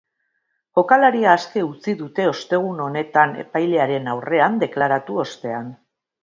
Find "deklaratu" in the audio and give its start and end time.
4.65-5.21